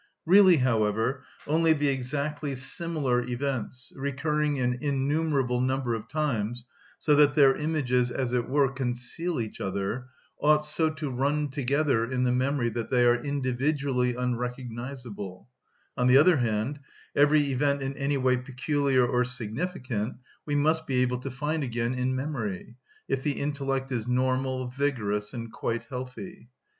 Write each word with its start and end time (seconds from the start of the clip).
Really, 0.25 0.55
however, 0.57 1.25
only 1.45 1.73
the 1.73 1.89
exactly 1.89 2.55
similar 2.55 3.21
events, 3.23 3.93
recurring 3.95 4.59
an 4.59 4.79
innumerable 4.81 5.61
number 5.61 5.93
of 5.93 6.07
times, 6.07 6.65
so 6.97 7.13
that 7.17 7.35
their 7.35 7.55
images, 7.55 8.09
as 8.09 8.33
it 8.33 8.49
were, 8.49 8.71
conceal 8.71 9.39
each 9.39 9.61
other, 9.61 10.07
ought 10.39 10.65
so 10.65 10.89
to 10.89 11.11
run 11.11 11.49
together 11.49 12.03
in 12.11 12.23
the 12.23 12.31
memory 12.31 12.69
that 12.69 12.89
they 12.89 13.05
are 13.05 13.23
individually 13.23 14.15
unrecognisable; 14.15 15.47
on 15.95 16.07
the 16.07 16.17
other 16.17 16.37
hand, 16.37 16.79
every 17.15 17.51
event 17.51 17.83
in 17.83 17.95
any 17.95 18.17
way 18.17 18.37
peculiar 18.37 19.05
or 19.05 19.23
significant 19.23 20.15
we 20.47 20.55
must 20.55 20.87
be 20.87 21.03
able 21.03 21.19
to 21.19 21.29
find 21.29 21.61
again 21.63 21.93
in 21.93 22.15
memory, 22.15 22.75
if 23.07 23.21
the 23.21 23.33
intellect 23.39 23.91
is 23.91 24.07
normal, 24.07 24.67
vigorous, 24.67 25.31
and 25.31 25.53
quite 25.53 25.83
healthy. 25.91 26.49